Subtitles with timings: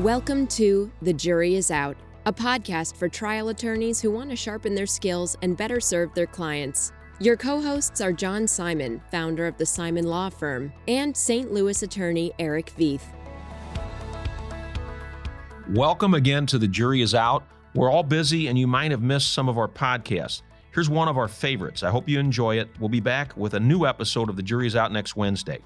[0.00, 1.96] Welcome to The Jury is Out,
[2.26, 6.26] a podcast for trial attorneys who want to sharpen their skills and better serve their
[6.26, 6.92] clients.
[7.18, 11.50] Your co hosts are John Simon, founder of the Simon Law Firm, and St.
[11.50, 13.04] Louis attorney Eric Veith.
[15.70, 17.44] Welcome again to The Jury is Out.
[17.74, 20.42] We're all busy and you might have missed some of our podcasts.
[20.74, 21.82] Here's one of our favorites.
[21.82, 22.68] I hope you enjoy it.
[22.78, 25.60] We'll be back with a new episode of The Jury is Out next Wednesday.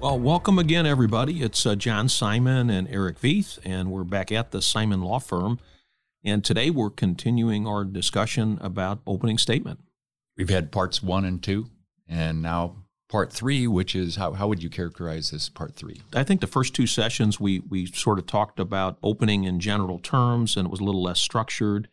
[0.00, 1.42] Well, welcome again, everybody.
[1.42, 5.60] It's uh, John Simon and Eric Veith, and we're back at the Simon Law Firm.
[6.24, 9.80] And today we're continuing our discussion about opening statement.
[10.38, 11.66] We've had parts one and two,
[12.08, 12.76] and now
[13.10, 16.00] part three, which is how, how would you characterize this part three?
[16.14, 19.98] I think the first two sessions we, we sort of talked about opening in general
[19.98, 21.88] terms, and it was a little less structured.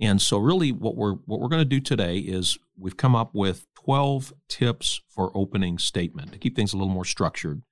[0.00, 3.34] And so, really, what we're what we're going to do today is we've come up
[3.34, 7.62] with 12 tips for opening statement to keep things a little more structured,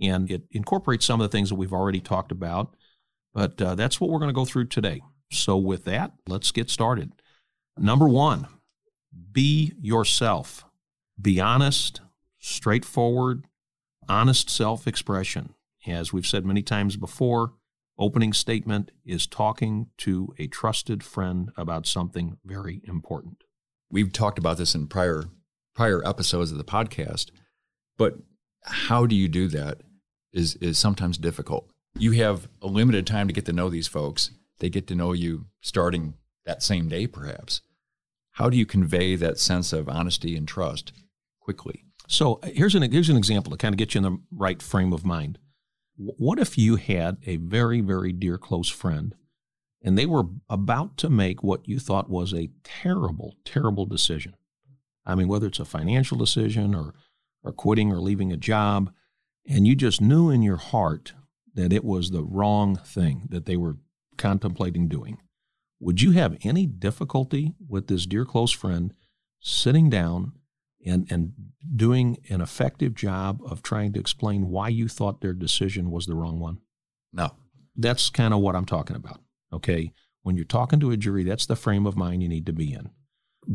[0.00, 2.74] and it incorporates some of the things that we've already talked about.
[3.32, 5.00] But uh, that's what we're going to go through today.
[5.30, 7.12] So, with that, let's get started.
[7.78, 8.48] Number one,
[9.32, 10.64] be yourself.
[11.20, 12.00] Be honest,
[12.40, 13.44] straightforward,
[14.08, 15.54] honest self expression.
[15.86, 17.52] As we've said many times before,
[18.00, 23.44] Opening statement is talking to a trusted friend about something very important.
[23.90, 25.24] We've talked about this in prior
[25.74, 27.26] prior episodes of the podcast,
[27.98, 28.14] but
[28.64, 29.82] how do you do that
[30.32, 31.70] is is sometimes difficult.
[31.94, 34.30] You have a limited time to get to know these folks.
[34.60, 36.14] They get to know you starting
[36.46, 37.60] that same day perhaps.
[38.32, 40.94] How do you convey that sense of honesty and trust
[41.38, 41.84] quickly?
[42.08, 44.62] So uh, here's an here's an example to kind of get you in the right
[44.62, 45.38] frame of mind.
[46.02, 49.14] What if you had a very, very dear close friend
[49.82, 54.34] and they were about to make what you thought was a terrible, terrible decision?
[55.04, 56.94] I mean, whether it's a financial decision or,
[57.42, 58.90] or quitting or leaving a job,
[59.46, 61.12] and you just knew in your heart
[61.52, 63.76] that it was the wrong thing that they were
[64.16, 65.18] contemplating doing.
[65.80, 68.94] Would you have any difficulty with this dear close friend
[69.40, 70.32] sitting down
[70.84, 71.32] and, and
[71.76, 76.14] doing an effective job of trying to explain why you thought their decision was the
[76.14, 76.58] wrong one?
[77.12, 77.34] No.
[77.76, 79.20] That's kind of what I'm talking about.
[79.52, 79.92] Okay.
[80.22, 82.72] When you're talking to a jury, that's the frame of mind you need to be
[82.72, 82.90] in.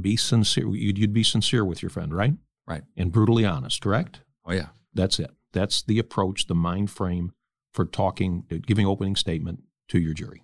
[0.01, 0.67] Be sincere.
[0.75, 2.33] You'd, you'd be sincere with your friend, right?
[2.67, 2.83] Right.
[2.97, 4.21] And brutally honest, correct?
[4.45, 4.67] Oh, yeah.
[4.93, 5.31] That's it.
[5.53, 7.31] That's the approach, the mind frame
[7.73, 10.41] for talking, giving opening statement to your jury.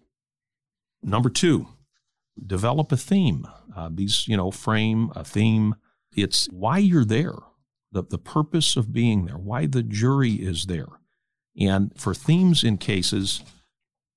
[1.02, 1.68] Number two,
[2.46, 3.47] develop a theme.
[3.75, 5.75] Uh, these, you know, frame a theme
[6.16, 7.36] it's why you're there,
[7.92, 10.88] the, the purpose of being there, why the jury is there.
[11.60, 13.44] And for themes in cases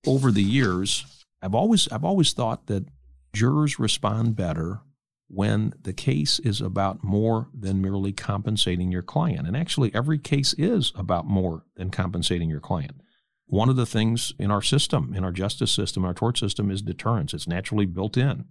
[0.07, 1.05] over the years,
[1.43, 2.87] I've always I've always thought that
[3.33, 4.81] jurors respond better
[5.29, 9.47] when the case is about more than merely compensating your client.
[9.47, 13.01] And actually every case is about more than compensating your client.
[13.47, 16.83] One of the things in our system, in our justice system, our tort system is
[16.83, 17.35] deterrence.
[17.35, 18.45] It's naturally built in.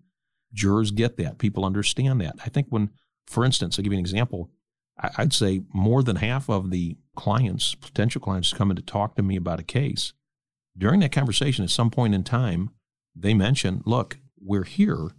[0.54, 1.40] Jurors get that.
[1.40, 2.36] People understand that.
[2.46, 2.90] I think when
[3.28, 4.52] for instance, I'll give you an example.
[5.18, 9.24] I'd say more than half of the clients, potential clients, come in to talk to
[9.24, 10.14] me about a case.
[10.78, 12.70] During that conversation, at some point in time,
[13.16, 15.12] they mention, look, we're here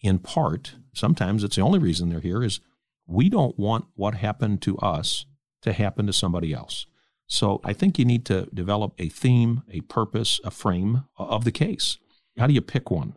[0.00, 2.60] in part, sometimes it's the only reason they're here, is
[3.06, 5.26] we don't want what happened to us
[5.62, 6.86] to happen to somebody else.
[7.26, 11.52] So I think you need to develop a theme, a purpose, a frame of the
[11.52, 11.98] case.
[12.38, 13.16] How do you pick one?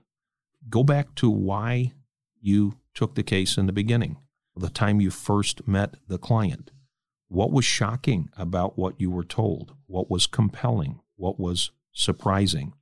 [0.70, 1.94] Go back to why
[2.40, 4.18] you took the case in the beginning,
[4.56, 6.72] the time you first met the client.
[7.28, 9.76] What was shocking about what you were told?
[9.86, 11.02] What was compelling?
[11.18, 12.74] What was surprising?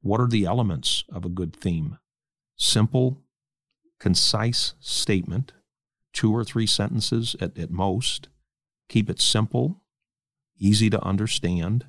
[0.00, 1.98] What are the elements of a good theme?
[2.56, 3.22] Simple,
[3.98, 5.52] concise statement,
[6.12, 8.28] two or three sentences at, at most.
[8.88, 9.82] Keep it simple,
[10.58, 11.86] easy to understand.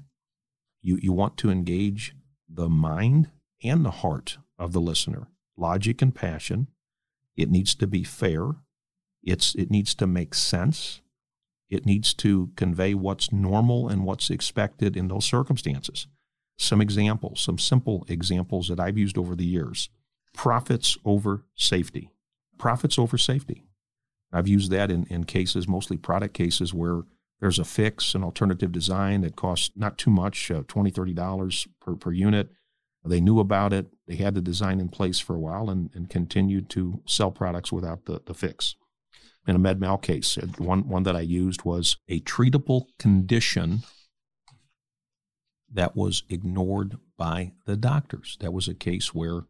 [0.82, 2.16] You, you want to engage
[2.50, 3.30] the mind
[3.64, 6.68] and the heart of the listener, logic and passion.
[7.42, 8.52] It needs to be fair.
[9.24, 11.02] It's, it needs to make sense.
[11.70, 16.08] It needs to convey what's normal and what's expected in those circumstances.
[16.58, 19.90] Some examples, some simple examples that I've used over the years
[20.34, 22.10] profits over safety.
[22.58, 23.64] Profits over safety.
[24.32, 27.02] I've used that in, in cases, mostly product cases, where
[27.40, 31.96] there's a fix, an alternative design that costs not too much, uh, $20, $30 per,
[31.96, 32.50] per unit.
[33.04, 33.88] They knew about it.
[34.08, 37.72] They had the design in place for a while and, and continued to sell products
[37.72, 38.76] without the, the fix.
[39.48, 43.80] In a med mal case, one, one that I used was a treatable condition
[45.74, 48.38] that was ignored by the doctors.
[48.40, 49.44] That was a case where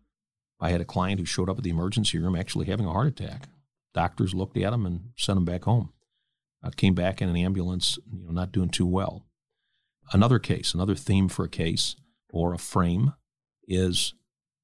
[0.61, 3.07] I had a client who showed up at the emergency room actually having a heart
[3.07, 3.49] attack.
[3.93, 5.91] Doctors looked at him and sent him back home.
[6.63, 9.25] Uh, came back in an ambulance, you know, not doing too well.
[10.13, 11.95] Another case, another theme for a case
[12.31, 13.13] or a frame
[13.71, 14.13] is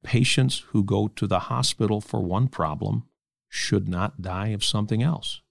[0.03, 3.03] patients who go to the hospital for one problem
[3.49, 5.41] should not die of something else.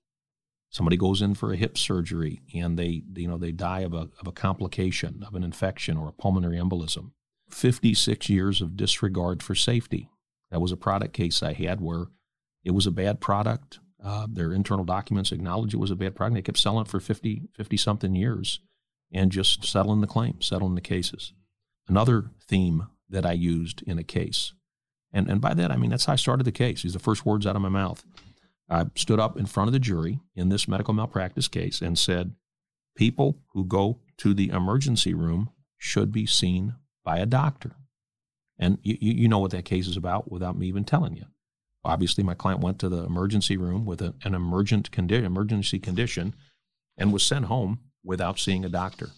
[0.71, 4.11] Somebody goes in for a hip surgery and they, you know, they die of a,
[4.21, 7.13] of a complication, of an infection or a pulmonary embolism.
[7.49, 10.11] 56 years of disregard for safety.
[10.51, 12.07] That was a product case I had where
[12.65, 13.79] it was a bad product.
[14.05, 16.35] Uh, their internal documents acknowledge it was a bad product.
[16.35, 18.61] They kept selling it for 50, 50 something years
[19.13, 21.33] and just settling the claim, settling the cases.
[21.89, 24.53] Another theme that I used in a case,
[25.13, 26.83] and, and by that I mean that's how I started the case.
[26.83, 28.05] These are the first words out of my mouth.
[28.69, 32.35] I stood up in front of the jury in this medical malpractice case and said,
[32.97, 36.75] People who go to the emergency room should be seen
[37.05, 37.77] by a doctor.
[38.59, 41.27] And you, you know what that case is about without me even telling you.
[41.85, 46.35] Obviously, my client went to the emergency room with a, an emergent condi- emergency condition
[46.97, 49.11] and was sent home without seeing a doctor.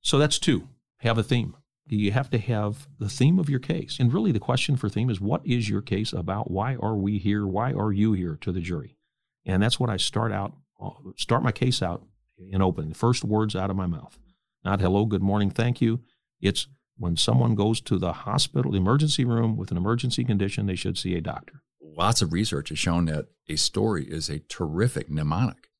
[0.00, 0.68] So that's two.
[0.98, 1.54] Have a theme.
[1.92, 3.98] You have to have the theme of your case.
[3.98, 6.50] And really, the question for theme is what is your case about?
[6.50, 7.46] Why are we here?
[7.46, 8.96] Why are you here to the jury?
[9.44, 12.04] And that's what I start out, uh, start my case out
[12.38, 12.90] in opening.
[12.90, 14.18] The first words out of my mouth.
[14.64, 16.00] Not hello, good morning, thank you.
[16.40, 20.76] It's when someone goes to the hospital, the emergency room with an emergency condition, they
[20.76, 21.62] should see a doctor.
[21.80, 25.70] Lots of research has shown that a story is a terrific mnemonic.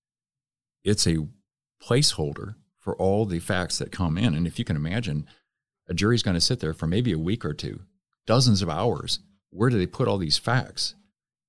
[0.82, 1.28] It's a
[1.82, 4.34] placeholder for all the facts that come in.
[4.34, 5.26] And if you can imagine,
[5.90, 7.80] a jury's going to sit there for maybe a week or two,
[8.26, 9.18] dozens of hours.
[9.50, 10.94] Where do they put all these facts?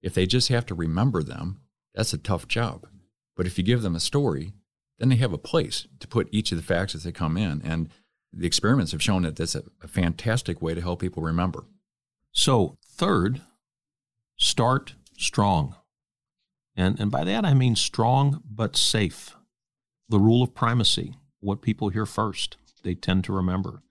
[0.01, 1.61] If they just have to remember them,
[1.93, 2.87] that's a tough job.
[3.37, 4.53] But if you give them a story,
[4.97, 7.61] then they have a place to put each of the facts as they come in.
[7.63, 7.89] And
[8.33, 11.65] the experiments have shown that that's a, a fantastic way to help people remember.
[12.31, 13.41] So, third,
[14.37, 15.75] start strong.
[16.75, 19.35] And, and by that I mean strong but safe
[20.11, 23.81] the rule of primacy, what people hear first, they tend to remember.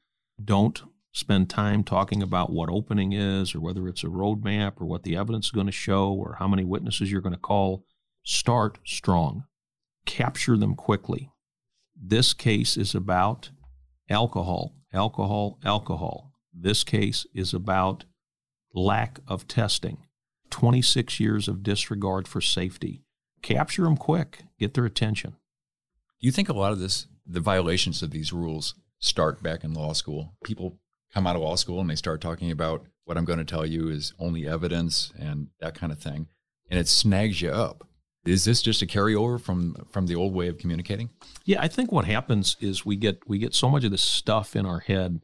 [0.42, 0.82] Don't
[1.12, 5.16] spend time talking about what opening is or whether it's a roadmap or what the
[5.16, 7.84] evidence is going to show or how many witnesses you're going to call.
[8.22, 9.44] Start strong,
[10.06, 11.30] capture them quickly.
[12.00, 13.50] This case is about
[14.08, 16.32] alcohol, alcohol, alcohol.
[16.52, 18.04] This case is about
[18.74, 20.06] lack of testing,
[20.50, 23.02] 26 years of disregard for safety.
[23.42, 25.30] Capture them quick, get their attention.
[26.20, 29.74] Do you think a lot of this, the violations of these rules, start back in
[29.74, 30.34] law school?
[30.44, 30.78] People
[31.12, 33.66] come out of law school and they start talking about what I'm going to tell
[33.66, 36.28] you is only evidence and that kind of thing,
[36.70, 37.86] and it snags you up.
[38.24, 41.10] Is this just a carryover from from the old way of communicating?
[41.44, 44.54] Yeah, I think what happens is we get we get so much of this stuff
[44.54, 45.22] in our head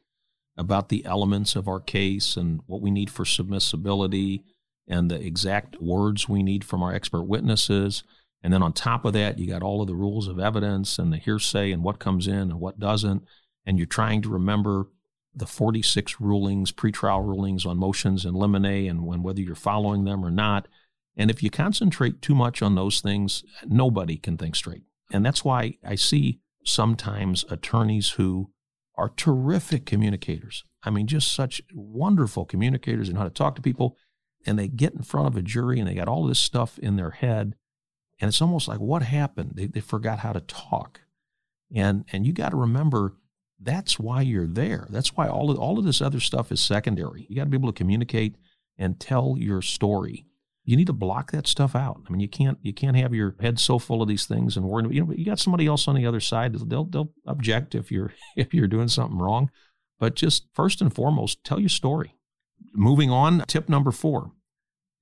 [0.57, 4.43] about the elements of our case and what we need for submissibility
[4.87, 8.03] and the exact words we need from our expert witnesses
[8.43, 11.11] and then on top of that, you got all of the rules of evidence and
[11.11, 13.23] the hearsay and what comes in and what doesn't.
[13.67, 14.87] And you're trying to remember
[15.35, 20.25] the 46 rulings, pretrial rulings on motions in limine and when, whether you're following them
[20.25, 20.67] or not.
[21.15, 24.83] And if you concentrate too much on those things, nobody can think straight.
[25.11, 28.49] And that's why I see sometimes attorneys who
[28.95, 30.63] are terrific communicators.
[30.81, 33.95] I mean, just such wonderful communicators and how to talk to people.
[34.47, 36.95] And they get in front of a jury and they got all this stuff in
[36.95, 37.55] their head
[38.19, 39.51] and it's almost like what happened?
[39.55, 41.01] They, they forgot how to talk.
[41.73, 43.15] And and you got to remember
[43.59, 44.87] that's why you're there.
[44.89, 47.25] That's why all of, all of this other stuff is secondary.
[47.29, 48.35] You got to be able to communicate
[48.77, 50.25] and tell your story.
[50.63, 52.01] You need to block that stuff out.
[52.05, 54.65] I mean, you can't you can't have your head so full of these things and
[54.67, 54.93] worry.
[54.93, 56.53] You know, you got somebody else on the other side.
[56.53, 59.49] They'll they'll object if you're if you're doing something wrong.
[59.99, 62.15] But just first and foremost, tell your story.
[62.73, 64.33] Moving on, tip number four: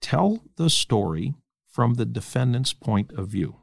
[0.01, 1.33] tell the story
[1.67, 3.57] from the defendant's point of view.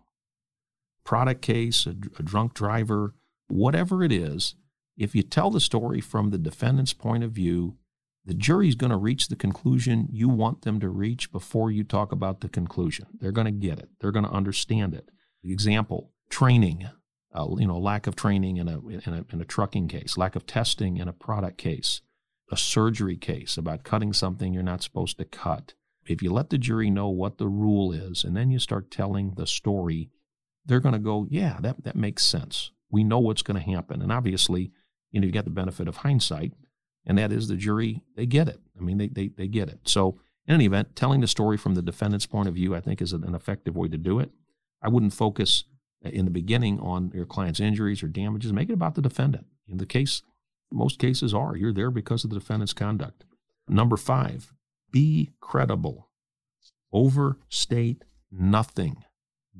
[1.04, 3.14] Product case, a, a drunk driver,
[3.46, 4.56] whatever it is,
[4.96, 7.76] if you tell the story from the defendant's point of view,
[8.24, 12.12] the jury's going to reach the conclusion you want them to reach before you talk
[12.12, 13.06] about the conclusion.
[13.18, 13.88] They're going to get it.
[14.00, 15.10] They're going to understand it.
[15.44, 16.88] Example: training.
[17.34, 20.36] Uh, you know, lack of training in a, in a in a trucking case, lack
[20.36, 22.02] of testing in a product case,
[22.50, 25.72] a surgery case about cutting something you're not supposed to cut,
[26.06, 29.34] if you let the jury know what the rule is and then you start telling
[29.36, 30.10] the story,
[30.66, 32.70] they're going to go, yeah, that, that makes sense.
[32.90, 34.02] We know what's going to happen.
[34.02, 34.72] And obviously,
[35.12, 36.52] you know, you get the benefit of hindsight,
[37.06, 38.60] and that is the jury, they get it.
[38.76, 39.80] I mean, they, they, they get it.
[39.84, 43.00] So, in any event, telling the story from the defendant's point of view, I think,
[43.00, 44.30] is an effective way to do it.
[44.82, 45.64] I wouldn't focus
[46.04, 48.52] uh, in the beginning on your client's injuries or damages.
[48.52, 49.46] Make it about the defendant.
[49.68, 50.22] In the case,
[50.72, 51.56] most cases are.
[51.56, 53.24] You're there because of the defendant's conduct.
[53.68, 54.52] Number five,
[54.90, 56.08] be credible.
[56.92, 59.04] Overstate nothing.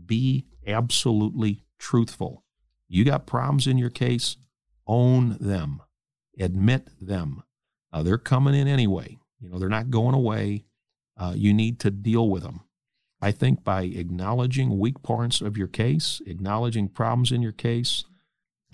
[0.07, 2.45] Be absolutely truthful.
[2.89, 4.37] You got problems in your case,
[4.87, 5.83] own them,
[6.39, 7.43] admit them.
[7.93, 9.19] Uh, they're coming in anyway.
[9.41, 10.65] You know, they're not going away.
[11.17, 12.61] Uh, you need to deal with them.
[13.21, 18.05] I think by acknowledging weak points of your case, acknowledging problems in your case,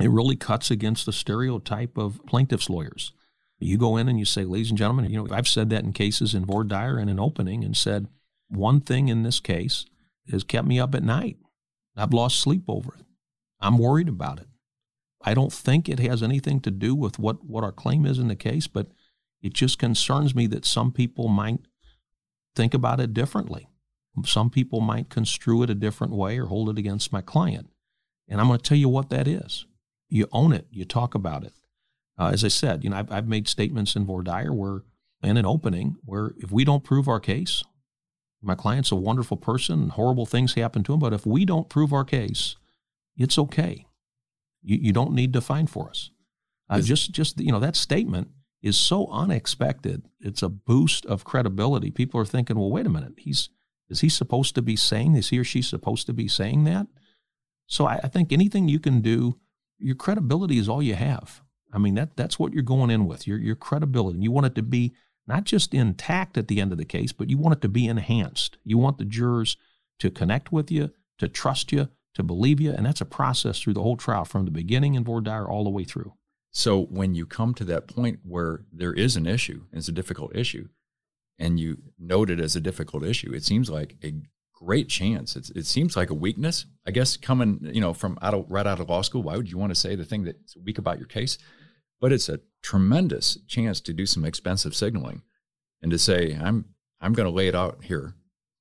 [0.00, 3.12] it really cuts against the stereotype of plaintiff's lawyers.
[3.58, 5.92] You go in and you say, ladies and gentlemen, you know, I've said that in
[5.92, 8.06] cases in voir dire in opening and said,
[8.48, 9.84] one thing in this case
[10.30, 11.36] has kept me up at night.
[11.96, 13.04] I've lost sleep over it.
[13.60, 14.46] I'm worried about it.
[15.22, 18.28] I don't think it has anything to do with what, what our claim is in
[18.28, 18.88] the case, but
[19.42, 21.60] it just concerns me that some people might
[22.54, 23.68] think about it differently.
[24.24, 27.68] Some people might construe it a different way or hold it against my client.
[28.28, 29.66] And I'm going to tell you what that is.
[30.08, 31.52] You own it, you talk about it.
[32.18, 34.82] Uh, as I said, you know, I've, I've made statements in voir dire where,
[35.22, 37.62] in an opening, where if we don't prove our case,
[38.42, 41.68] my client's a wonderful person, and horrible things happen to him, but if we don't
[41.68, 42.56] prove our case,
[43.16, 43.87] it's okay.
[44.62, 46.10] You, you don't need to find for us.
[46.70, 48.28] Uh, just, just you know, that statement
[48.62, 50.02] is so unexpected.
[50.20, 51.90] It's a boost of credibility.
[51.90, 53.50] People are thinking, well, wait a minute, he's
[53.88, 55.14] is he supposed to be saying?
[55.14, 56.88] Is he or she supposed to be saying that?
[57.66, 59.38] So I, I think anything you can do,
[59.78, 61.42] your credibility is all you have.
[61.72, 64.16] I mean, that that's what you're going in with, your, your credibility.
[64.16, 64.94] And you want it to be
[65.26, 67.86] not just intact at the end of the case, but you want it to be
[67.86, 68.58] enhanced.
[68.64, 69.56] You want the jurors
[69.98, 71.88] to connect with you, to trust you,
[72.18, 72.72] to believe you.
[72.72, 75.64] And that's a process through the whole trial from the beginning in voir dire all
[75.64, 76.12] the way through.
[76.50, 80.34] So when you come to that point where there is an issue, it's a difficult
[80.34, 80.68] issue,
[81.38, 84.14] and you note it as a difficult issue, it seems like a
[84.52, 85.36] great chance.
[85.36, 88.66] It's, it seems like a weakness, I guess, coming you know from out of, right
[88.66, 89.22] out of law school.
[89.22, 91.38] Why would you want to say the thing that's weak about your case?
[92.00, 95.22] But it's a tremendous chance to do some expensive signaling
[95.80, 96.64] and to say, I'm
[97.00, 98.14] I'm going to lay it out here,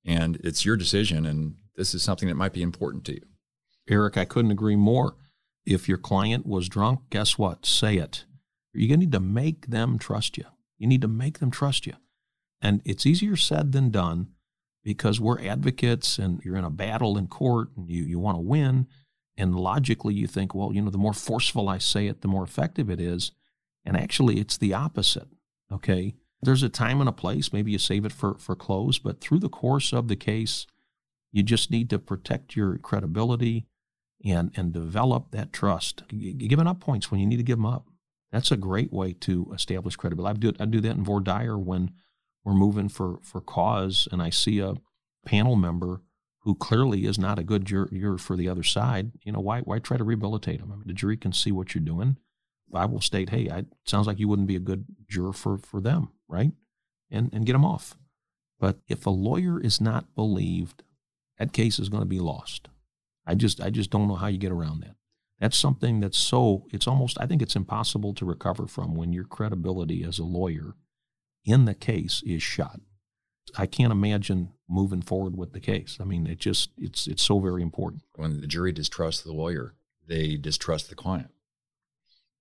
[0.04, 3.22] and it's your decision, and this is something that might be important to you.
[3.88, 5.16] Eric, I couldn't agree more.
[5.64, 7.66] If your client was drunk, guess what?
[7.66, 8.24] Say it.
[8.72, 10.44] You're going to need to make them trust you.
[10.78, 11.94] You need to make them trust you.
[12.60, 14.28] And it's easier said than done
[14.84, 18.42] because we're advocates and you're in a battle in court and you, you want to
[18.42, 18.86] win.
[19.36, 22.42] And logically, you think, well, you know, the more forceful I say it, the more
[22.42, 23.32] effective it is.
[23.84, 25.28] And actually, it's the opposite.
[25.72, 26.14] Okay.
[26.42, 27.52] There's a time and a place.
[27.52, 30.66] Maybe you save it for, for close, but through the course of the case,
[31.32, 33.66] you just need to protect your credibility
[34.24, 36.02] and, and develop that trust.
[36.08, 37.86] Giving up points when you need to give them up.
[38.32, 40.36] That's a great way to establish credibility.
[40.36, 41.92] I do, I do that in voir dire when
[42.44, 44.74] we're moving for for cause, and I see a
[45.24, 46.02] panel member
[46.42, 49.78] who clearly is not a good juror for the other side, you know, why why
[49.78, 50.72] try to rehabilitate them?
[50.72, 52.16] I mean, the jury can see what you're doing.
[52.72, 55.80] I will state, hey, it sounds like you wouldn't be a good juror for for
[55.80, 56.52] them, right?
[57.10, 57.96] And and get them off.
[58.60, 60.82] But if a lawyer is not believed,
[61.38, 62.68] that case is going to be lost.
[63.28, 64.96] I just I just don't know how you get around that.
[65.38, 69.24] That's something that's so it's almost I think it's impossible to recover from when your
[69.24, 70.74] credibility as a lawyer
[71.44, 72.80] in the case is shot.
[73.56, 75.98] I can't imagine moving forward with the case.
[76.00, 78.02] I mean, it just it's it's so very important.
[78.16, 79.74] When the jury distrusts the lawyer,
[80.06, 81.30] they distrust the client.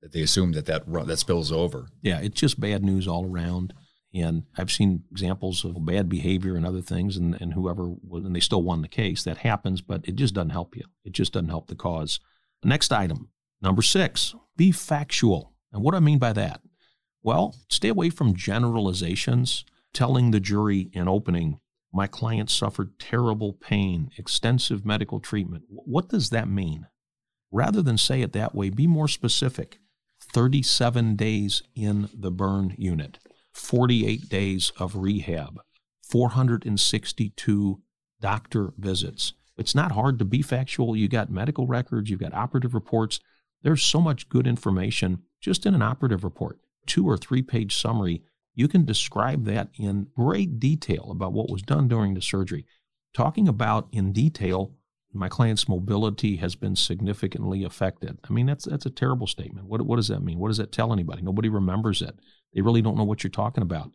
[0.02, 1.90] That they assume that that that spills over.
[2.02, 3.74] Yeah, it's just bad news all around.
[4.18, 8.40] And I've seen examples of bad behavior and other things, and, and whoever, and they
[8.40, 9.24] still won the case.
[9.24, 10.84] That happens, but it just doesn't help you.
[11.04, 12.20] It just doesn't help the cause.
[12.64, 13.30] Next item,
[13.62, 15.54] number six, be factual.
[15.72, 16.62] And what do I mean by that?
[17.22, 21.60] Well, stay away from generalizations, telling the jury in opening,
[21.94, 25.64] my client suffered terrible pain, extensive medical treatment.
[25.68, 26.88] What does that mean?
[27.52, 29.80] Rather than say it that way, be more specific.
[30.34, 33.20] 37 days in the burn unit,
[33.58, 35.60] 48 days of rehab,
[36.04, 37.82] 462
[38.22, 39.34] doctor visits.
[39.58, 40.96] It's not hard to be factual.
[40.96, 43.20] You got medical records, you've got operative reports.
[43.64, 48.24] There's so much good information just in an operative report two or three page summary,
[48.56, 52.66] you can describe that in great detail about what was done during the surgery.
[53.14, 54.72] Talking about in detail,
[55.18, 58.20] my client's mobility has been significantly affected.
[58.28, 59.68] I mean, that's that's a terrible statement.
[59.68, 60.40] What, what does that mean?
[60.40, 61.22] What does that tell anybody?
[61.22, 62.20] Nobody remembers it.
[62.54, 63.92] They really don't know what you're talking about.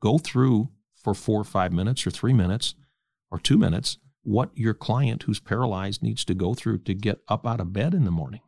[0.00, 2.74] Go through for four or five minutes or three minutes
[3.30, 7.46] or two minutes what your client who's paralyzed needs to go through to get up
[7.46, 8.40] out of bed in the morning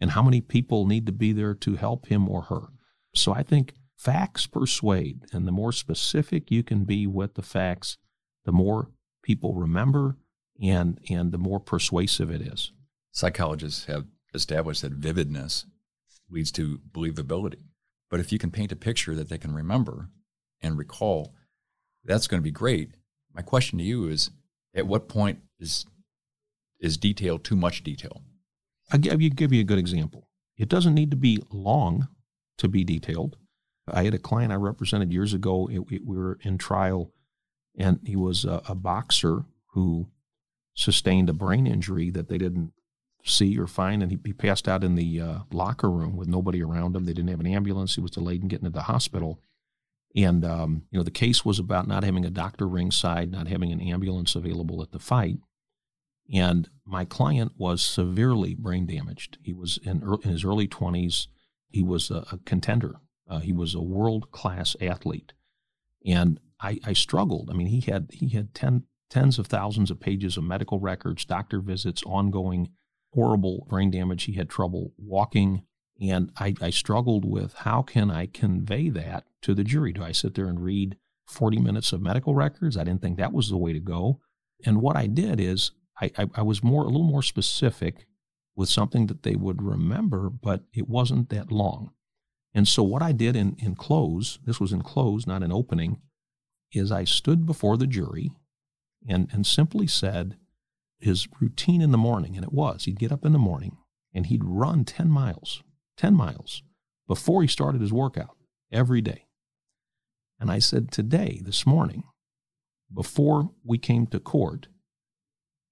[0.00, 2.68] and how many people need to be there to help him or her.
[3.14, 7.96] So I think facts persuade, and the more specific you can be with the facts,
[8.44, 8.90] the more
[9.22, 10.18] people remember
[10.62, 12.72] and and the more persuasive it is.
[13.12, 15.66] Psychologists have established that vividness
[16.30, 17.60] leads to believability.
[18.10, 20.10] But if you can paint a picture that they can remember
[20.60, 21.34] and recall,
[22.04, 22.90] that's going to be great.
[23.34, 24.30] My question to you is
[24.74, 25.86] at what point is
[26.80, 28.22] is detail too much detail?
[28.92, 30.28] I'll give you, give you a good example.
[30.56, 32.08] It doesn't need to be long
[32.58, 33.36] to be detailed.
[33.88, 35.68] I had a client I represented years ago.
[35.70, 37.12] It, it, we were in trial,
[37.78, 40.08] and he was a, a boxer who
[40.76, 42.72] sustained a brain injury that they didn't
[43.24, 46.62] see or find, and he, he passed out in the uh, locker room with nobody
[46.62, 47.04] around him.
[47.04, 47.96] They didn't have an ambulance.
[47.96, 49.40] He was delayed in getting to the hospital.
[50.14, 53.72] And um, you know, the case was about not having a doctor ringside, not having
[53.72, 55.38] an ambulance available at the fight.
[56.32, 59.38] And my client was severely brain damaged.
[59.42, 61.26] He was in, in his early 20s.
[61.68, 62.96] He was a, a contender.
[63.28, 65.32] Uh, he was a world class athlete.
[66.04, 67.50] And I, I, struggled.
[67.50, 71.24] I mean, he had he had ten, tens of thousands of pages of medical records,
[71.24, 72.70] doctor visits, ongoing
[73.12, 74.24] horrible brain damage.
[74.24, 75.62] He had trouble walking.
[76.00, 79.92] And I, I struggled with how can I convey that to the jury?
[79.92, 80.96] Do I sit there and read
[81.26, 82.76] 40 minutes of medical records?
[82.76, 84.20] I didn't think that was the way to go.
[84.64, 85.70] And what I did is
[86.00, 88.06] I, I, I, was more a little more specific
[88.54, 91.92] with something that they would remember, but it wasn't that long.
[92.54, 96.00] And so what I did in, in close, this was in close, not in opening,
[96.72, 98.32] is I stood before the jury
[99.08, 100.36] and, and simply said
[100.98, 103.76] his routine in the morning, and it was he'd get up in the morning
[104.14, 105.62] and he'd run 10 miles,
[105.98, 106.62] 10 miles
[107.06, 108.36] before he started his workout
[108.72, 109.26] every day.
[110.40, 112.04] And I said, Today, this morning,
[112.92, 114.68] before we came to court,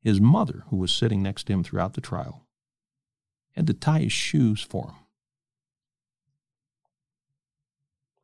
[0.03, 2.47] his mother, who was sitting next to him throughout the trial,
[3.53, 4.97] had to tie his shoes for him.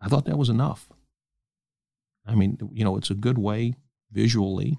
[0.00, 0.90] I thought that was enough.
[2.26, 3.74] I mean, you know, it's a good way
[4.12, 4.78] visually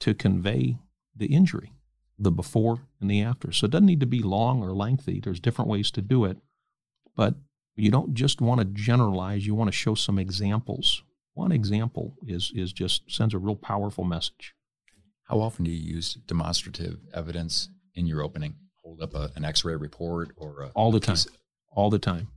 [0.00, 0.78] to convey
[1.14, 1.72] the injury,
[2.18, 3.52] the before and the after.
[3.52, 5.20] So it doesn't need to be long or lengthy.
[5.20, 6.38] There's different ways to do it.
[7.16, 7.34] But
[7.76, 11.02] you don't just want to generalize, you want to show some examples.
[11.34, 14.54] One example is, is just sends a real powerful message.
[15.24, 18.56] How often do you use demonstrative evidence in your opening?
[18.82, 21.16] Hold up a, an X-ray report or all the time,
[21.70, 22.28] all the time.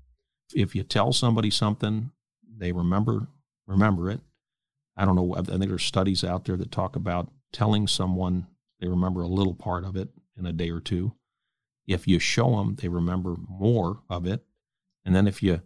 [0.56, 2.12] If you tell somebody something,
[2.58, 3.28] they remember
[3.68, 4.22] remember it.
[4.96, 5.36] I don't know.
[5.36, 8.48] I think there's studies out there that talk about telling someone
[8.80, 11.14] they remember a little part of it in a day or two.
[11.88, 14.44] If you show them, they remember more of it.
[15.06, 15.62] And then if you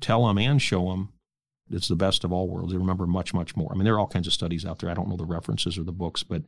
[0.00, 1.12] tell them and show them,
[1.70, 2.72] it's the best of all worlds.
[2.72, 3.70] They remember much, much more.
[3.70, 4.90] I mean, there are all kinds of studies out there.
[4.90, 6.42] I don't know the references or the books, but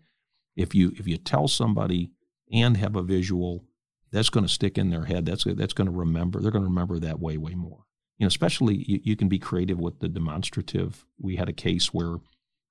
[0.57, 2.11] if you if you tell somebody
[2.53, 3.64] and have a visual,
[4.12, 5.27] that's going to stick in their head.
[5.27, 6.40] That's that's going to remember.
[6.40, 7.85] They're going to remember that way, way more.
[8.19, 11.05] You know, especially you, you can be creative with the demonstrative.
[11.19, 12.16] We had a case where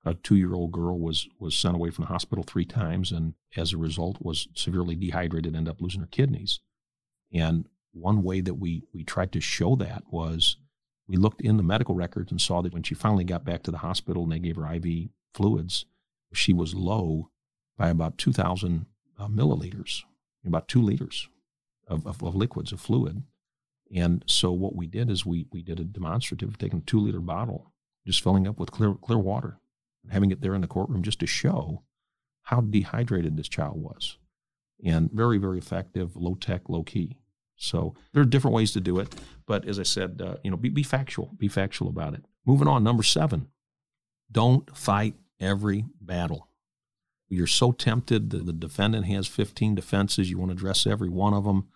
[0.06, 3.76] a two-year-old girl was was sent away from the hospital three times, and as a
[3.76, 6.60] result, was severely dehydrated, and ended up losing her kidneys.
[7.32, 10.58] And one way that we we tried to show that was
[11.08, 13.70] we looked in the medical records and saw that when she finally got back to
[13.70, 15.86] the hospital and they gave her IV fluids,
[16.32, 17.30] she was low
[17.76, 18.86] by about 2,000
[19.18, 20.02] uh, milliliters,
[20.44, 21.28] about two liters
[21.86, 23.22] of, of, of, liquids, of fluid.
[23.94, 27.20] And so what we did is we, we did a demonstrative, taking a two liter
[27.20, 27.72] bottle,
[28.04, 29.60] just filling up with clear, clear water,
[30.10, 31.82] having it there in the courtroom just to show
[32.42, 34.18] how dehydrated this child was.
[34.84, 37.18] And very, very effective, low tech, low key.
[37.56, 39.14] So there are different ways to do it,
[39.46, 42.24] but as I said, uh, you know, be, be factual, be factual about it.
[42.44, 43.48] Moving on, number seven,
[44.30, 46.48] don't fight every battle.
[47.28, 48.30] You're so tempted.
[48.30, 50.30] The, the defendant has 15 defenses.
[50.30, 51.68] You want to address every one of them.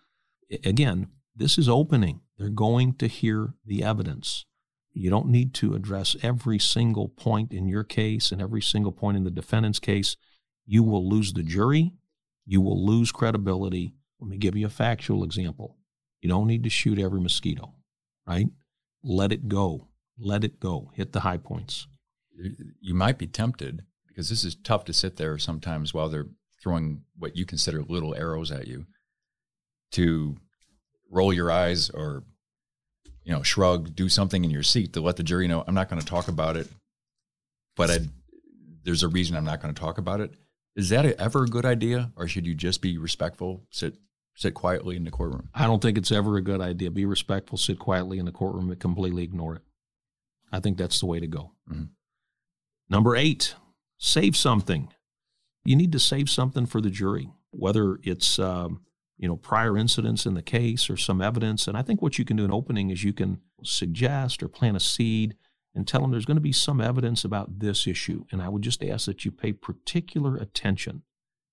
[0.51, 2.21] I, again, this is opening.
[2.37, 4.45] They're going to hear the evidence.
[4.93, 9.17] You don't need to address every single point in your case and every single point
[9.17, 10.17] in the defendant's case.
[10.65, 11.93] You will lose the jury.
[12.45, 15.77] You will lose credibility let me give you a factual example.
[16.21, 17.73] You don't need to shoot every mosquito,
[18.27, 18.47] right?
[19.03, 19.87] Let it go.
[20.19, 20.91] Let it go.
[20.93, 21.87] Hit the high points.
[22.79, 26.29] You might be tempted because this is tough to sit there sometimes while they're
[26.61, 28.85] throwing what you consider little arrows at you
[29.93, 30.37] to
[31.09, 32.23] roll your eyes or
[33.23, 35.89] you know shrug do something in your seat to let the jury know i'm not
[35.89, 36.67] going to talk about it
[37.75, 37.99] but I,
[38.83, 40.33] there's a reason i'm not going to talk about it
[40.75, 43.95] is that ever a good idea or should you just be respectful sit
[44.35, 45.49] sit quietly in the courtroom.
[45.53, 46.91] I don't think it's ever a good idea.
[46.91, 49.61] Be respectful, sit quietly in the courtroom, and completely ignore it.
[50.51, 51.51] I think that's the way to go.
[51.69, 51.85] Mm-hmm.
[52.89, 53.55] Number eight,
[53.97, 54.89] save something.
[55.63, 58.81] You need to save something for the jury, whether it's um,
[59.21, 61.67] you know prior incidents in the case or some evidence.
[61.67, 64.75] And I think what you can do in opening is you can suggest or plant
[64.75, 65.37] a seed
[65.73, 68.25] and tell them there's going to be some evidence about this issue.
[68.31, 71.03] And I would just ask that you pay particular attention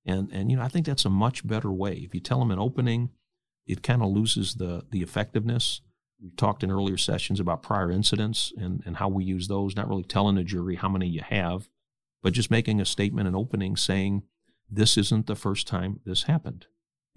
[0.08, 1.92] and and you know, I think that's a much better way.
[1.92, 3.10] If you tell them an opening,
[3.66, 5.82] it kind of loses the the effectiveness.
[6.20, 9.88] We've talked in earlier sessions about prior incidents and, and how we use those, not
[9.88, 11.68] really telling the jury how many you have,
[12.24, 14.24] but just making a statement, in opening saying,
[14.68, 16.66] this isn't the first time this happened.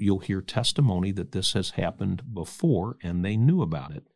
[0.02, 4.08] You'll hear testimony that this has happened before and they knew about it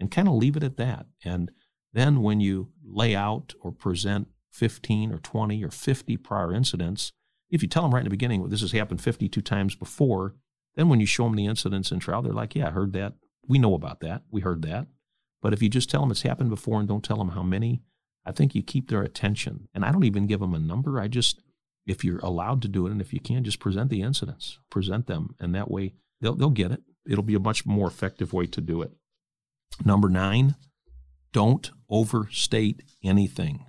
[0.00, 1.06] and kind of leave it at that.
[1.24, 1.50] And
[1.92, 7.12] then when you lay out or present 15 or 20 or 50 prior incidents,
[7.50, 10.34] if you tell them right in the beginning, well, this has happened 52 times before,
[10.74, 13.14] then when you show them the incidents in trial, they're like, yeah, I heard that.
[13.46, 14.22] We know about that.
[14.30, 14.88] We heard that.
[15.40, 17.82] But if you just tell them it's happened before and don't tell them how many,
[18.24, 19.68] I think you keep their attention.
[19.74, 20.98] And I don't even give them a number.
[20.98, 21.40] I just,
[21.86, 25.06] if you're allowed to do it, and if you can, just present the incidents, present
[25.06, 25.34] them.
[25.38, 26.82] And that way they'll, they'll get it.
[27.06, 28.92] It'll be a much more effective way to do it.
[29.84, 30.56] Number nine,
[31.32, 33.66] don't overstate anything.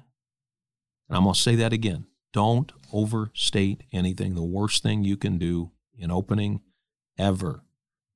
[1.10, 2.06] And I'm going to say that again.
[2.32, 4.36] Don't overstate anything.
[4.36, 6.62] The worst thing you can do in opening
[7.17, 7.63] ever.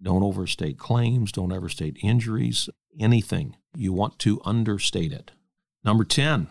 [0.02, 1.32] Don't overstate claims.
[1.32, 2.70] Don't overstate injuries.
[3.00, 3.56] Anything.
[3.76, 5.32] You want to understate it.
[5.84, 6.48] Number 10,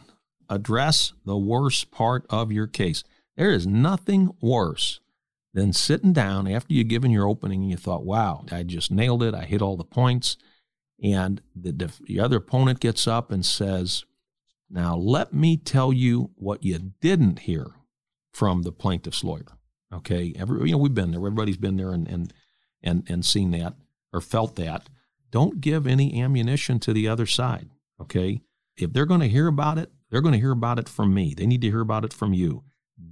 [0.49, 3.05] address the worst part of your case.
[3.39, 5.01] There is nothing worse
[5.55, 9.23] than sitting down after you've given your opening and you thought, wow, I just nailed
[9.23, 9.33] it.
[9.33, 10.37] I hit all the points
[11.03, 14.05] and the, the other opponent gets up and says,
[14.69, 17.69] Now let me tell you what you didn't hear
[18.33, 19.47] from the plaintiff's lawyer.
[19.93, 21.21] Okay, Every, you know we've been there.
[21.21, 22.33] Everybody's been there and and
[22.83, 23.75] and and seen that
[24.13, 24.89] or felt that.
[25.31, 27.71] Don't give any ammunition to the other side.
[28.01, 28.43] Okay,
[28.77, 31.35] if they're going to hear about it, they're going to hear about it from me.
[31.35, 32.65] They need to hear about it from you.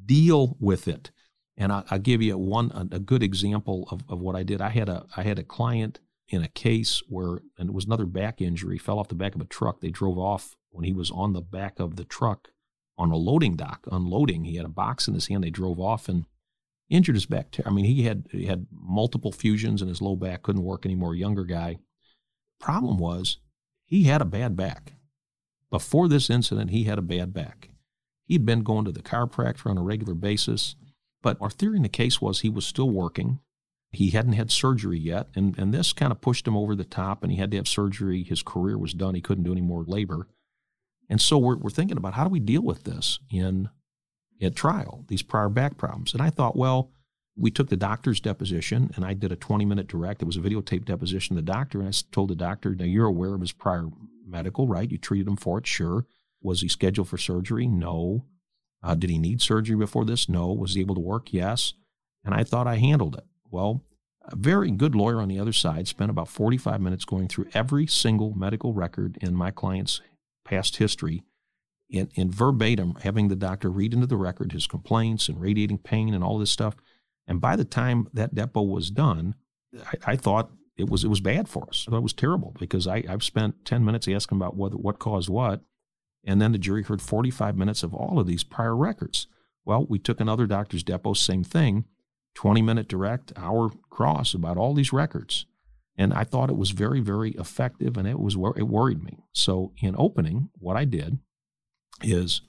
[0.05, 1.11] Deal with it.
[1.57, 4.61] And I, will give you one a, a good example of, of what I did.
[4.61, 8.07] I had a I had a client in a case where, and it was another
[8.07, 9.81] back injury, fell off the back of a truck.
[9.81, 12.49] They drove off when he was on the back of the truck
[12.99, 14.45] on a loading dock, unloading.
[14.45, 15.45] He had a box in his hand.
[15.45, 16.25] They drove off and
[16.89, 17.55] injured his back.
[17.65, 21.15] I mean, he had he had multiple fusions in his low back, couldn't work anymore.
[21.15, 21.79] Younger guy.
[22.59, 23.39] Problem was,
[23.85, 24.95] he had a bad back.
[25.71, 27.71] Before this incident, he had a bad back.
[28.27, 30.75] He'd been going to the chiropractor on a regular basis,
[31.23, 33.41] but our theory in the case was he was still working.
[33.93, 37.23] He hadn't had surgery yet, and, and this kind of pushed him over the top,
[37.23, 38.25] and he had to have surgery.
[38.25, 39.15] His career was done.
[39.15, 40.29] He couldn't do any more labor.
[41.09, 43.71] And so we're, we're thinking about how do we deal with this in
[44.43, 46.13] at trial, these prior back problems.
[46.13, 46.91] And I thought, well,
[47.37, 50.23] we took the doctor's deposition, and I did a 20 minute direct.
[50.23, 53.07] It was a videotape deposition of the doctor, and I told the doctor, now you're
[53.07, 53.89] aware of his prior
[54.27, 54.91] medical, right?
[54.91, 56.07] You treated him for it, sure.
[56.43, 57.67] Was he scheduled for surgery?
[57.67, 58.25] No.
[58.83, 60.29] Uh, did he need surgery before this?
[60.29, 60.53] No.
[60.53, 61.33] Was he able to work?
[61.33, 61.75] Yes.
[62.25, 63.25] And I thought I handled it.
[63.51, 63.83] Well,
[64.25, 67.87] a very good lawyer on the other side spent about 45 minutes going through every
[67.87, 70.01] single medical record in my client's
[70.45, 71.23] past history
[71.89, 76.15] in, in verbatim, having the doctor read into the record his complaints and radiating pain
[76.15, 76.77] and all this stuff.
[77.27, 79.35] And by the time that depo was done,
[79.85, 81.85] I, I thought it was it was bad for us.
[81.87, 84.99] I thought it was terrible because I, I've spent 10 minutes asking about what, what
[84.99, 85.63] caused what.
[86.27, 89.29] And then the jury heard 45 minutes of all of these prior records.
[89.65, 91.85] Well, we took another doctor's depo, same thing.
[92.35, 95.47] 20 minute direct, hour cross about all these records.
[95.97, 99.19] And I thought it was very, very effective and it was it worried me.
[99.33, 101.19] So in opening, what I did
[102.03, 102.43] is,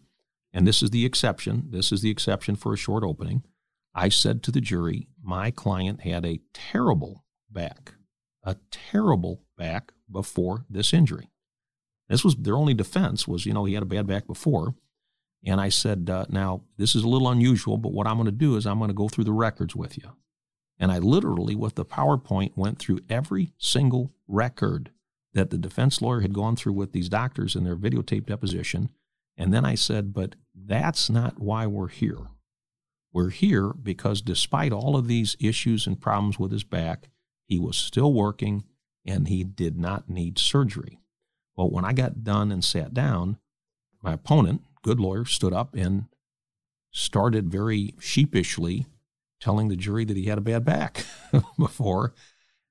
[0.52, 3.44] and this is the exception, this is the exception for a short opening.
[3.96, 7.94] I said to the jury, my client had a terrible back,
[8.44, 11.30] a terrible back before this injury.
[12.10, 14.76] This was their only defense was, you know, he had a bad back before.
[15.46, 18.32] And I said, uh, now, this is a little unusual, but what I'm going to
[18.32, 20.14] do is I'm going to go through the records with you.
[20.80, 24.92] And I literally, with the PowerPoint, went through every single record
[25.34, 28.90] that the defense lawyer had gone through with these doctors in their videotape deposition.
[29.38, 32.28] And then I said, but that's not why we're here.
[33.14, 37.10] We're here because despite all of these issues and problems with his back,
[37.46, 38.64] he was still working
[39.06, 41.00] and he did not need surgery.
[41.58, 43.38] Well, when I got done and sat down,
[44.02, 46.06] my opponent, good lawyer stood up and
[46.92, 48.86] started very sheepishly
[49.40, 51.06] telling the jury that he had a bad back
[51.60, 52.14] before.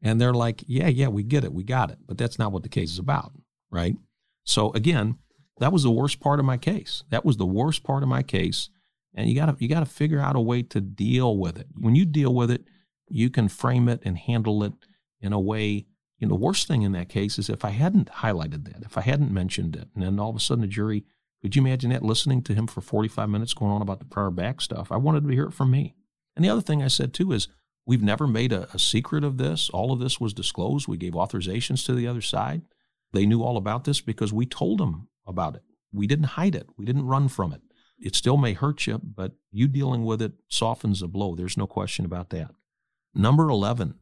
[0.03, 1.53] And they're like, yeah, yeah, we get it.
[1.53, 1.99] We got it.
[2.07, 3.33] But that's not what the case is about.
[3.71, 3.97] Right.
[4.45, 5.19] So again,
[5.59, 7.03] that was the worst part of my case.
[7.11, 8.69] That was the worst part of my case.
[9.15, 11.67] And you gotta you gotta figure out a way to deal with it.
[11.77, 12.65] When you deal with it,
[13.09, 14.75] you can frame it and handle it
[15.21, 15.87] in a way.
[16.21, 19.03] Know, the worst thing in that case is if I hadn't highlighted that, if I
[19.03, 21.05] hadn't mentioned it, and then all of a sudden the jury
[21.43, 24.31] could you imagine that listening to him for 45 minutes going on about the prior
[24.31, 24.91] back stuff?
[24.91, 25.95] I wanted to hear it from me.
[26.35, 27.49] And the other thing I said too is
[27.85, 29.71] we've never made a, a secret of this.
[29.71, 30.89] All of this was disclosed.
[30.89, 32.63] We gave authorizations to the other side.
[33.13, 35.63] They knew all about this because we told them about it.
[35.93, 36.69] We didn't hide it.
[36.77, 37.61] We didn't run from it.
[37.99, 41.35] It still may hurt you, but you dealing with it softens the blow.
[41.35, 42.51] There's no question about that.
[43.15, 43.95] Number 11,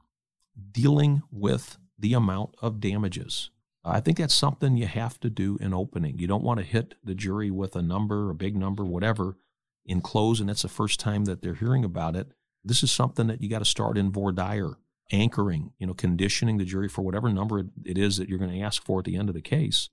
[0.72, 3.50] dealing with the amount of damages.
[3.84, 6.18] I think that's something you have to do in opening.
[6.18, 9.36] You don't want to hit the jury with a number, a big number, whatever,
[9.84, 12.28] in close, and that's the first time that they're hearing about it.
[12.64, 14.78] This is something that you got to start in voir dire,
[15.12, 18.64] anchoring, you know, conditioning the jury for whatever number it is that you're going to
[18.64, 19.90] ask for at the end of the case.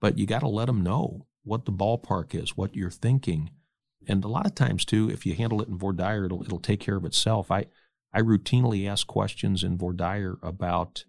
[0.00, 3.50] But you got to let them know what the ballpark is, what you're thinking.
[4.06, 6.58] And a lot of times too, if you handle it in voir dire, it'll it'll
[6.58, 7.50] take care of itself.
[7.50, 7.66] I
[8.12, 11.06] I routinely ask questions in voir dire about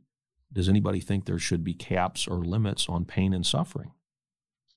[0.51, 3.91] does anybody think there should be caps or limits on pain and suffering?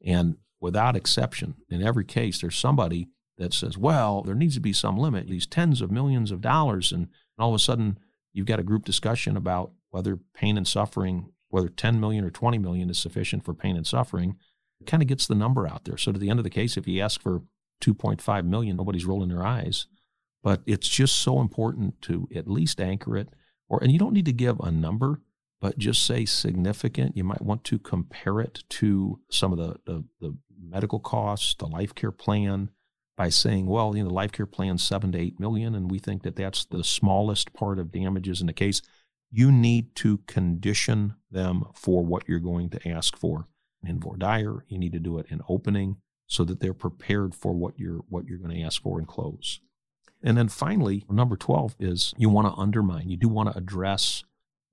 [0.05, 4.73] And without exception, in every case, there's somebody that says, well, there needs to be
[4.73, 6.93] some limit, these tens of millions of dollars.
[6.93, 7.99] And all of a sudden,
[8.33, 12.59] you've got a group discussion about whether pain and suffering, whether 10 million or 20
[12.59, 14.37] million is sufficient for pain and suffering.
[14.81, 15.97] It kind of gets the number out there.
[15.97, 17.43] So, to the end of the case, if you ask for
[17.81, 19.87] 2.5 million, nobody's rolling their eyes.
[20.43, 23.29] But it's just so important to at least anchor it.
[23.69, 25.21] Or, and you don't need to give a number,
[25.61, 27.17] but just say significant.
[27.17, 31.67] You might want to compare it to some of the, the, the medical costs, the
[31.67, 32.71] life care plan,
[33.17, 35.99] by saying, well, you know, the life care plan's seven to eight million, and we
[35.99, 38.81] think that that's the smallest part of damages in the case.
[39.31, 43.49] You need to condition them for what you're going to ask for
[43.85, 44.65] in voir dire.
[44.69, 48.27] You need to do it in opening so that they're prepared for what you're what
[48.27, 49.61] you're going to ask for in close.
[50.23, 53.09] And then finally, number 12 is you want to undermine.
[53.09, 54.25] You do want to address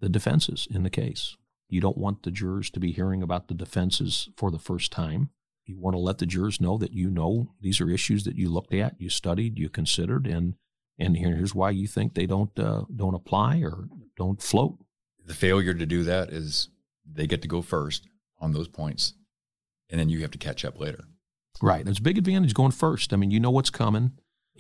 [0.06, 1.36] the defenses in the case.
[1.68, 5.32] You don't want the jurors to be hearing about the defenses for the first time.
[5.66, 8.50] You want to let the jurors know that you know these are issues that you
[8.50, 10.54] looked at, you studied, you considered, and
[11.00, 14.78] and here's why you think they don't uh, don't apply or don't float.
[15.26, 16.70] The failure to do that is
[17.04, 18.08] they get to go first
[18.40, 19.16] on those points,
[19.90, 21.06] and then you have to catch up later.
[21.64, 21.84] Right.
[21.84, 23.12] There's a big advantage going first.
[23.12, 24.12] I mean, you know what's coming,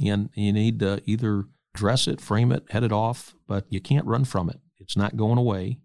[0.03, 1.43] and you need to either
[1.75, 4.59] dress it, frame it, head it off, but you can't run from it.
[4.85, 5.79] It's not going away.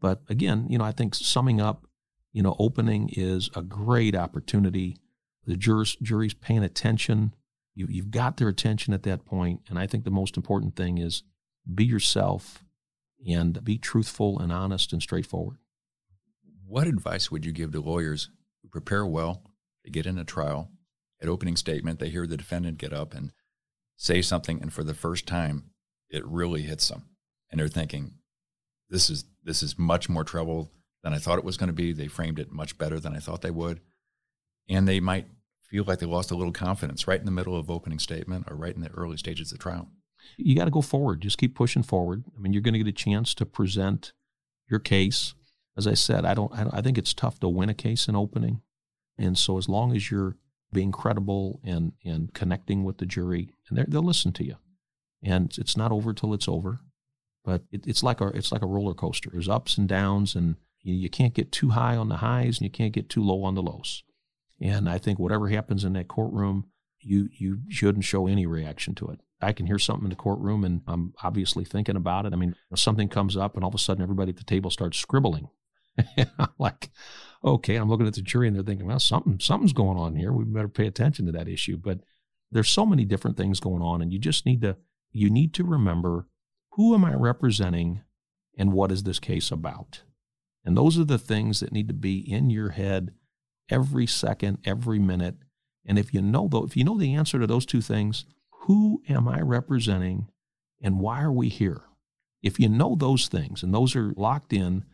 [0.00, 1.86] But again, you know, I think summing up,
[2.32, 4.98] you know, opening is a great opportunity.
[5.46, 7.34] The jurors, jury's paying attention.
[7.74, 10.98] You, you've got their attention at that point, and I think the most important thing
[10.98, 11.22] is
[11.74, 12.62] be yourself
[13.26, 15.56] and be truthful and honest and straightforward.
[16.66, 18.28] What advice would you give to lawyers
[18.62, 19.42] who prepare well
[19.84, 20.70] to get in a trial?
[21.22, 23.32] At opening statement, they hear the defendant get up and
[23.96, 25.70] say something, and for the first time,
[26.10, 27.04] it really hits them,
[27.50, 28.16] and they're thinking,
[28.94, 30.70] this is this is much more trouble
[31.02, 31.92] than I thought it was going to be.
[31.92, 33.80] They framed it much better than I thought they would,
[34.68, 35.26] and they might
[35.68, 38.56] feel like they lost a little confidence right in the middle of opening statement or
[38.56, 39.88] right in the early stages of the trial.
[40.36, 41.20] You got to go forward.
[41.20, 42.24] Just keep pushing forward.
[42.34, 44.12] I mean, you're going to get a chance to present
[44.70, 45.34] your case.
[45.76, 46.52] As I said, I don't.
[46.52, 48.62] I, I think it's tough to win a case in opening,
[49.18, 50.36] and so as long as you're
[50.72, 54.56] being credible and and connecting with the jury, and they'll listen to you,
[55.20, 56.78] and it's not over till it's over.
[57.44, 59.30] But it, it's like a it's like a roller coaster.
[59.32, 62.64] There's ups and downs, and you, you can't get too high on the highs, and
[62.64, 64.02] you can't get too low on the lows.
[64.60, 66.66] And I think whatever happens in that courtroom,
[67.00, 69.20] you you shouldn't show any reaction to it.
[69.40, 72.32] I can hear something in the courtroom, and I'm obviously thinking about it.
[72.32, 74.98] I mean, something comes up, and all of a sudden, everybody at the table starts
[74.98, 75.48] scribbling.
[76.58, 76.90] Like,
[77.44, 80.32] okay, I'm looking at the jury, and they're thinking, well, something something's going on here.
[80.32, 81.76] We better pay attention to that issue.
[81.76, 82.00] But
[82.50, 84.76] there's so many different things going on, and you just need to
[85.12, 86.26] you need to remember
[86.74, 88.02] who am I representing
[88.56, 90.02] and what is this case about?
[90.64, 93.12] And those are the things that need to be in your head
[93.70, 95.36] every second, every minute.
[95.86, 98.24] And if you know though, if you know the answer to those two things,
[98.62, 100.28] who am I representing
[100.82, 101.82] and why are we here?
[102.42, 104.84] If you know those things and those are locked in,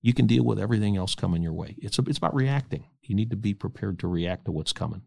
[0.00, 1.76] you can deal with everything else coming your way.
[1.78, 2.86] It's, a, it's about reacting.
[3.02, 5.02] You need to be prepared to react to what's coming.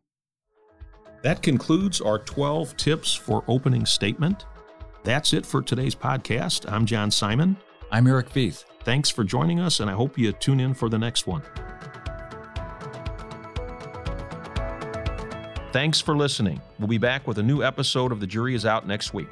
[1.24, 4.46] That concludes our 12 tips for opening statement.
[5.04, 6.72] That's it for today's podcast.
[6.72, 7.58] I'm John Simon.
[7.92, 8.66] I'm Eric Veith.
[8.84, 11.42] Thanks for joining us, and I hope you tune in for the next one.
[15.72, 16.62] Thanks for listening.
[16.80, 19.30] We'll be back with a new episode of The Jury is Out next week.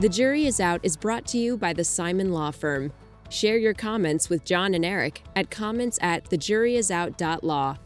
[0.00, 2.92] The Jury is Out is brought to you by the Simon Law Firm.
[3.28, 7.76] Share your comments with John and Eric at comments at thejuryisout.law.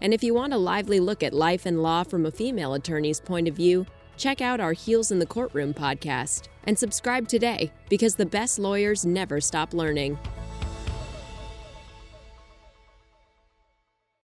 [0.00, 3.20] And if you want a lively look at life and law from a female attorney's
[3.20, 8.14] point of view, check out our Heels in the Courtroom podcast and subscribe today because
[8.14, 10.18] the best lawyers never stop learning.